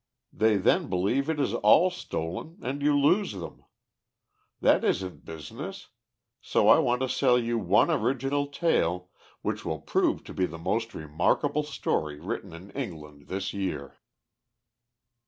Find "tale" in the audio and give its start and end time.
8.47-9.11